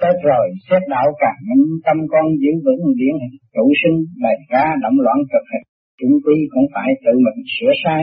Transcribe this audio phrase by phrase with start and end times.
[0.00, 3.36] Tết rồi xét đạo càng những tâm con giữ vững điển hình.
[3.54, 5.66] Trụ sinh bày ra động loạn cực hình.
[5.98, 8.02] Chúng quy cũng phải tự mình sửa sai.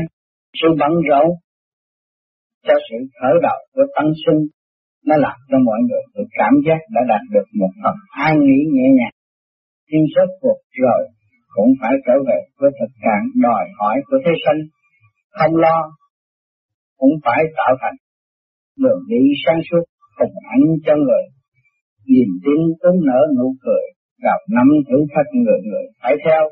[0.60, 1.28] Sự bận rộn
[2.68, 4.42] cho sự khởi đầu của tăng sinh
[5.08, 7.96] nó làm cho mọi người được cảm giác đã đạt được một phần
[8.28, 9.16] an nghỉ nhẹ nhàng.
[9.92, 11.02] Nhưng rốt cuộc rồi,
[11.56, 14.62] cũng phải trở về với thực trạng đòi hỏi của thế sinh
[15.38, 15.78] không lo,
[16.98, 17.98] cũng phải tạo thành
[18.84, 19.84] đường đi sáng suốt
[20.18, 21.24] cùng ảnh cho người
[22.10, 23.84] niềm tin tướng nở nụ cười,
[24.26, 25.86] gặp năm thử thách người người.
[26.02, 26.44] Phải theo,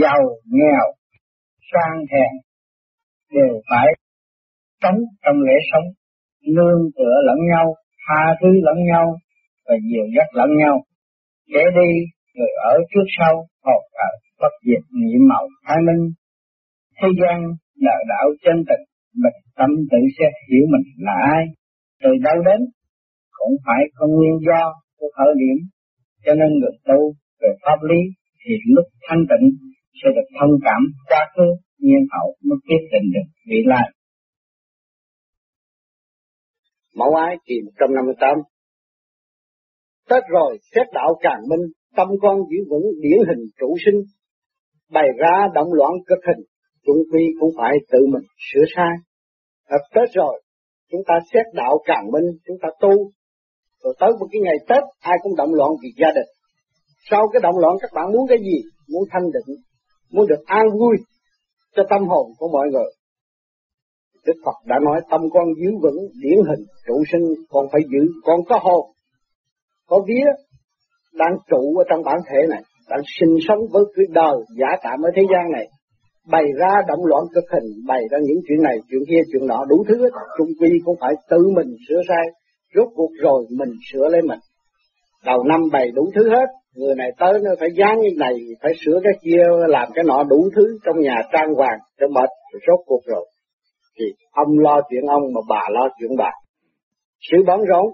[0.00, 0.22] giàu,
[0.56, 0.86] nghèo,
[1.70, 2.32] sang hèn,
[3.32, 3.86] đều phải
[4.82, 5.86] sống trong lễ sống.
[6.54, 7.74] Nương tựa lẫn nhau,
[8.06, 9.16] tha thứ lẫn nhau,
[9.66, 10.84] và dìu dắt lẫn nhau.
[11.52, 11.90] Kể đi,
[12.34, 16.12] người ở trước sau học ở bất diệt nhiệm màu, thái minh.
[17.02, 17.38] Thế gian
[17.86, 18.84] đạo đạo chân tình,
[19.22, 21.44] bình tâm tự xét hiểu mình là ai,
[22.02, 22.60] từ đâu đến?
[23.40, 24.62] Cũng phải có nguyên do
[24.98, 25.58] của khởi điểm.
[26.24, 26.98] Cho nên người tu
[27.40, 28.00] về pháp lý
[28.40, 29.46] thì lúc thanh tịnh
[29.98, 31.48] sẽ được thông cảm quá khứ
[31.84, 33.86] nhiên hậu mới quyết định được vị lai.
[36.96, 38.38] Mẫu ái kỳ 158
[40.10, 41.64] Tết rồi xét đạo càng minh,
[41.96, 44.00] tâm con giữ vững điển hình chủ sinh,
[44.90, 46.44] bày ra động loạn cực hình,
[46.86, 48.94] chúng quy cũng phải tự mình sửa sai.
[49.66, 50.42] À, Tết rồi,
[50.90, 53.10] chúng ta xét đạo càng minh, chúng ta tu,
[53.82, 56.30] rồi tới một cái ngày Tết ai cũng động loạn vì gia đình.
[57.10, 58.58] Sau cái động loạn các bạn muốn cái gì?
[58.92, 59.56] Muốn thanh định,
[60.12, 60.96] muốn được an vui
[61.76, 62.90] cho tâm hồn của mọi người.
[64.26, 68.12] Đức Phật đã nói tâm con giữ vững điển hình trụ sinh còn phải giữ
[68.24, 68.90] còn có hồn
[69.88, 70.26] có vía
[71.14, 74.98] đang trụ ở trong bản thể này đang sinh sống với cái đời giả tạm
[75.02, 75.66] ở thế gian này
[76.30, 79.64] bày ra động loạn cực hình bày ra những chuyện này chuyện kia chuyện nọ
[79.68, 82.26] đủ thứ hết chung quy cũng phải tự mình sửa sai
[82.74, 84.38] rốt cuộc rồi mình sửa lấy mình
[85.24, 88.72] đầu năm bày đủ thứ hết người này tới nó phải dán như này phải
[88.84, 92.60] sửa cái kia làm cái nọ đủ thứ trong nhà trang hoàng cho mệt rồi
[92.66, 93.26] rốt cuộc rồi
[94.00, 96.30] thì ông lo chuyện ông mà bà lo chuyện bà.
[97.30, 97.86] Sự bận rộn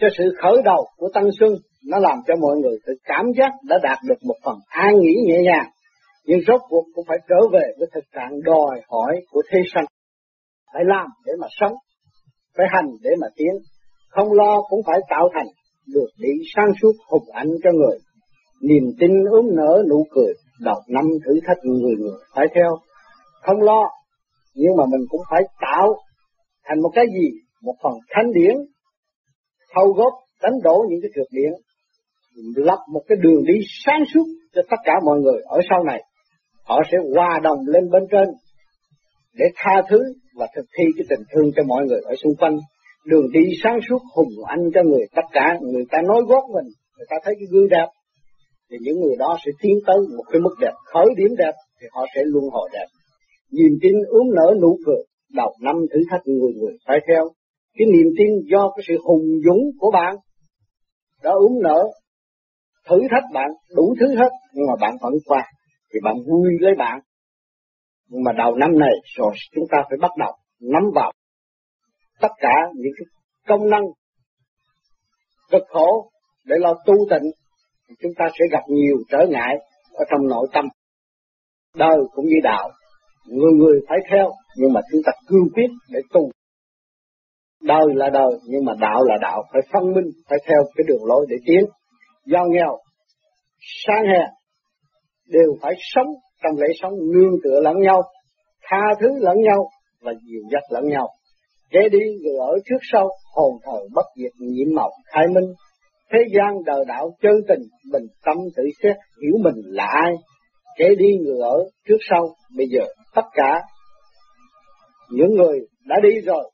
[0.00, 1.52] cho sự khởi đầu của Tăng Xuân
[1.86, 5.14] nó làm cho mọi người tự cảm giác đã đạt được một phần an nghỉ
[5.26, 5.70] nhẹ nhàng.
[6.24, 9.84] Nhưng rốt cuộc cũng phải trở về với thực trạng đòi hỏi của thế sanh.
[10.72, 11.72] Phải làm để mà sống,
[12.56, 13.52] phải hành để mà tiến,
[14.08, 15.46] không lo cũng phải tạo thành
[15.94, 17.98] được đi sang suốt hùng ảnh cho người.
[18.62, 22.76] Niềm tin ốm nở nụ cười, đọc năm thử thách người người phải theo.
[23.42, 23.82] Không lo
[24.56, 25.96] nhưng mà mình cũng phải tạo
[26.64, 27.28] thành một cái gì
[27.62, 28.54] một phần thanh điển
[29.74, 30.12] thâu góp
[30.42, 31.52] đánh đổ những cái trượt điển
[32.56, 34.24] lập một cái đường đi sáng suốt
[34.54, 36.02] cho tất cả mọi người ở sau này
[36.64, 38.28] họ sẽ hòa đồng lên bên trên
[39.34, 39.98] để tha thứ
[40.38, 42.56] và thực thi cái tình thương cho mọi người ở xung quanh
[43.06, 46.68] đường đi sáng suốt hùng anh cho người tất cả người ta nói gót mình
[46.96, 47.88] người ta thấy cái gương đẹp
[48.70, 51.86] thì những người đó sẽ tiến tới một cái mức đẹp khởi điểm đẹp thì
[51.92, 52.86] họ sẽ luôn hồi đẹp
[53.52, 55.02] niềm tin ướm nở nụ cười,
[55.32, 57.24] đầu năm thử thách người người phải theo.
[57.78, 60.16] Cái niềm tin do cái sự hùng dũng của bạn
[61.22, 61.78] đã ướm nở,
[62.88, 65.42] thử thách bạn đủ thứ hết, nhưng mà bạn vẫn qua,
[65.92, 67.00] thì bạn vui lấy bạn.
[68.08, 71.12] Nhưng mà đầu năm này, rồi chúng ta phải bắt đầu nắm vào
[72.20, 73.06] tất cả những cái
[73.46, 73.82] công năng
[75.50, 76.10] cực khổ
[76.44, 77.30] để lo tu tịnh.
[78.02, 79.54] Chúng ta sẽ gặp nhiều trở ngại
[79.94, 80.64] ở trong nội tâm,
[81.74, 82.70] đời cũng như đạo.
[83.26, 86.30] Người người phải theo, nhưng mà chúng ta cương quyết để tu.
[87.62, 89.42] Đời là đời, nhưng mà đạo là đạo.
[89.52, 91.64] Phải phân minh, phải theo cái đường lối để tiến.
[92.26, 92.78] Giàu nghèo,
[93.86, 94.26] sang hè
[95.26, 96.06] đều phải sống
[96.46, 98.02] trong lễ sống nương tựa lẫn nhau
[98.62, 99.70] tha thứ lẫn nhau
[100.00, 101.08] và dìu dắt lẫn nhau.
[101.70, 105.54] Kế đi người ở trước sau hồn thờ bất diệt nhiễm mộng khai minh.
[106.12, 107.62] Thế gian đời đạo chân tình
[107.92, 110.12] bình tâm tự xét hiểu mình là ai.
[110.78, 111.56] Kế đi người ở
[111.88, 113.62] trước sau bây giờ tất cả
[115.10, 116.50] những người đã đi rồi,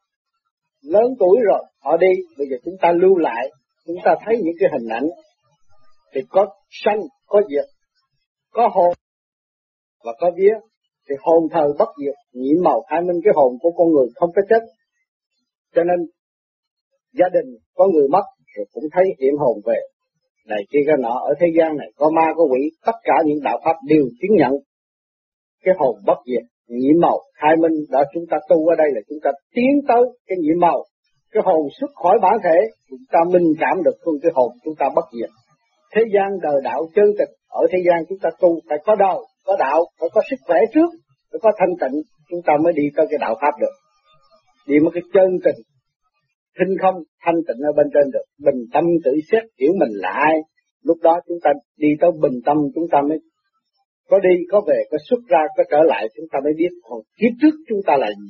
[0.83, 2.07] lớn tuổi rồi, họ đi,
[2.39, 3.51] bây giờ chúng ta lưu lại,
[3.87, 5.07] chúng ta thấy những cái hình ảnh,
[6.15, 6.47] thì có
[6.85, 7.65] sanh, có diệt,
[8.53, 8.95] có hồn
[10.05, 10.55] và có vía,
[11.09, 14.31] thì hồn thờ bất diệt, nhiễm màu khai minh cái hồn của con người không
[14.37, 14.63] có chết.
[15.75, 15.99] Cho nên
[17.19, 18.25] gia đình có người mất
[18.57, 19.81] rồi cũng thấy hiện hồn về.
[20.47, 23.39] Này kia cái nọ ở thế gian này có ma có quỷ, tất cả những
[23.43, 24.53] đạo pháp đều chứng nhận
[25.65, 29.01] cái hồn bất diệt nhiễm màu khai minh đã chúng ta tu ở đây là
[29.09, 30.85] chúng ta tiến tới cái nhiễm màu
[31.33, 32.57] cái hồn xuất khỏi bản thể
[32.91, 35.31] chúng ta minh cảm được phương cái hồn chúng ta bất diệt
[35.95, 39.27] thế gian đời đạo chân tịch ở thế gian chúng ta tu phải có đầu
[39.47, 40.91] có đạo, phải có sức khỏe trước,
[41.31, 42.03] phải có thanh tịnh.
[42.31, 43.75] Chúng ta mới đi tới cái đạo pháp được.
[44.67, 45.57] Đi một cái chân tình
[46.59, 48.27] thinh không, thanh tịnh ở bên trên được.
[48.47, 50.37] Bình tâm tự xét hiểu mình là ai.
[50.83, 53.19] Lúc đó chúng ta đi tới bình tâm, chúng ta mới
[54.09, 56.09] có đi, có về, có xuất ra, có trở lại.
[56.17, 58.29] Chúng ta mới biết còn kiếp trước chúng ta là gì.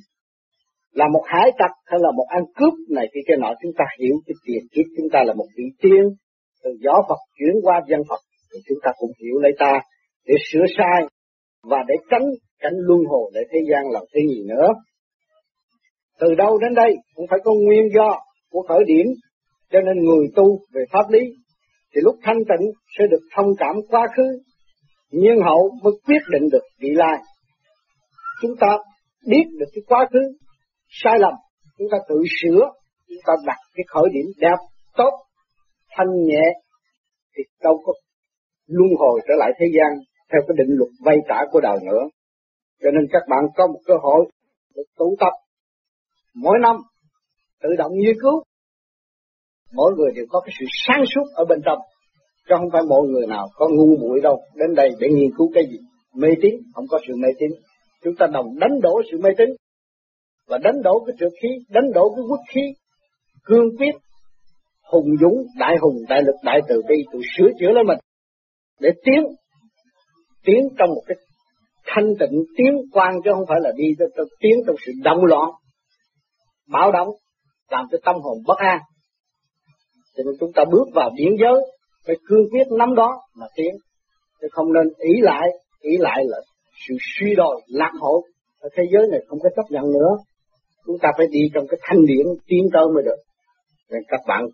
[0.92, 3.84] Là một hải tặc hay là một ăn cướp này kia, cái nọ, chúng ta
[3.98, 6.04] hiểu cái tiền kiếp chúng ta là một vị tiên.
[6.64, 8.20] Từ gió Phật chuyển qua dân Phật,
[8.52, 9.80] thì chúng ta cũng hiểu lấy ta
[10.26, 11.02] để sửa sai
[11.62, 12.24] và để tránh
[12.58, 14.68] cảnh luân hồi để thế gian làm thế gì nữa.
[16.20, 18.18] Từ đâu đến đây cũng phải có nguyên do
[18.50, 19.06] của khởi điểm,
[19.70, 21.20] cho nên người tu về pháp lý
[21.94, 24.22] thì lúc thanh tịnh sẽ được thông cảm quá khứ,
[25.10, 27.18] nhiên hậu mới quyết định được vị lai.
[28.42, 28.68] Chúng ta
[29.28, 30.18] biết được cái quá khứ
[30.88, 31.32] sai lầm,
[31.78, 32.70] chúng ta tự sửa,
[33.08, 34.56] chúng ta đặt cái khởi điểm đẹp,
[34.96, 35.10] tốt,
[35.96, 36.44] thanh nhẹ,
[37.36, 37.92] thì đâu có
[38.66, 39.98] luân hồi trở lại thế gian
[40.32, 42.02] theo cái định luật vay trả của đời nữa.
[42.82, 44.30] Cho nên các bạn có một cơ hội
[44.76, 45.32] được tụ tập
[46.34, 46.76] mỗi năm
[47.62, 48.42] tự động nghiên cứu.
[49.72, 51.78] Mỗi người đều có cái sự sáng suốt ở bên trong.
[52.48, 55.50] Chứ không phải mọi người nào có ngu muội đâu đến đây để nghiên cứu
[55.54, 55.78] cái gì.
[56.14, 57.50] Mê tín, không có sự mê tín.
[58.04, 59.48] Chúng ta đồng đánh đổ sự mê tín
[60.46, 62.60] và đánh đổ cái trượt khí, đánh đổ cái quốc khí,
[63.44, 63.94] cương quyết,
[64.92, 67.98] hùng dũng, đại hùng, đại lực, đại từ bi, tự sửa chữa lên mình
[68.80, 69.22] để tiến
[70.44, 71.16] tiến trong một cái
[71.86, 75.24] thanh tịnh tiến quan chứ không phải là đi trong cho tiến trong sự động
[75.24, 75.50] loạn
[76.72, 77.08] báo động,
[77.70, 78.78] làm cho tâm hồn bất an.
[80.16, 81.62] Cho nên chúng ta bước vào biển giới,
[82.06, 83.74] phải cương quyết nắm đó mà tiến
[84.40, 85.48] chứ không nên ý lại
[85.80, 86.38] ý lại là
[86.88, 88.24] sự suy đồi, lạc hậu.
[88.60, 90.16] Ở thế giới này không có chấp nhận nữa.
[90.86, 93.22] Chúng ta phải đi trong cái thanh điển tiến tới mới được.
[93.90, 94.44] Nên các bạn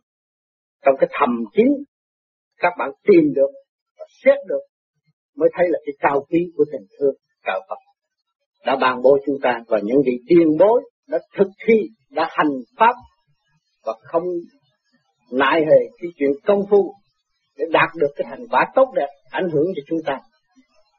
[0.85, 1.67] trong cái thầm kín,
[2.58, 3.50] các bạn tìm được
[3.99, 4.61] và xét được
[5.38, 7.14] mới thấy là cái cao quý của tình thương
[7.44, 7.79] cao Phật
[8.67, 9.61] đã ban bố chúng ta.
[9.69, 11.75] Và những vị tiên bối đã thực thi,
[12.11, 12.94] đã hành pháp
[13.85, 14.25] và không
[15.32, 16.94] nại hề cái chuyện công phu
[17.58, 20.19] để đạt được cái thành quả tốt đẹp, ảnh hưởng cho chúng ta.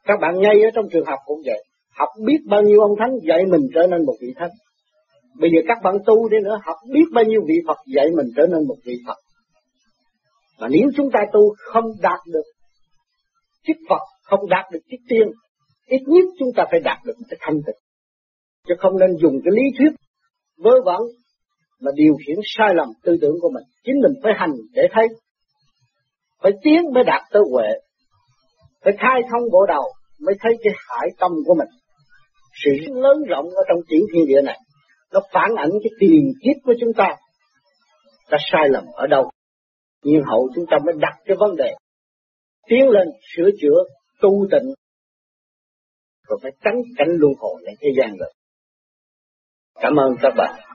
[0.04, 1.64] Các bạn ngay ở trong trường học cũng vậy.
[1.98, 4.50] Học biết bao nhiêu ông thánh dạy mình trở nên một vị thánh.
[5.40, 8.26] Bây giờ các bạn tu đi nữa, học biết bao nhiêu vị Phật dạy mình
[8.36, 9.16] trở nên một vị Phật.
[10.60, 11.40] Mà nếu chúng ta tu
[11.72, 12.42] không đạt được
[13.66, 15.28] chức Phật không đạt được trước tiên
[15.86, 17.80] ít nhất chúng ta phải đạt được cái thanh tịnh.
[18.68, 19.92] Chứ không nên dùng cái lý thuyết
[20.58, 21.00] vớ vẩn
[21.80, 23.64] mà điều khiển sai lầm tư tưởng của mình.
[23.84, 25.06] Chính mình phải hành để thấy.
[26.42, 27.68] Phải tiến mới đạt tới huệ.
[28.84, 29.84] Phải khai thông bộ đầu
[30.20, 31.68] mới thấy cái hải tâm của mình.
[32.64, 34.58] Sự lớn rộng ở trong tiểu thiên địa này,
[35.12, 37.16] nó phản ảnh cái tiền kiếp của chúng ta.
[38.30, 39.30] Ta sai lầm ở đâu?
[40.04, 41.74] Nhiên hậu chúng ta mới đặt cái vấn đề.
[42.68, 43.84] Tiến lên sửa chữa
[44.20, 44.74] tu tịnh,
[46.28, 48.32] rồi phải tránh cảnh luân hồi ใน thế gian rồi.
[49.74, 50.69] Cảm ơn các bạn.